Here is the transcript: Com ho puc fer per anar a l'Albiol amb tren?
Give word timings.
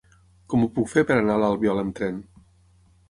Com 0.53 0.63
ho 0.63 0.69
puc 0.77 0.89
fer 0.95 1.03
per 1.11 1.17
anar 1.21 1.35
a 1.35 1.43
l'Albiol 1.43 1.83
amb 1.83 1.97
tren? 2.01 2.21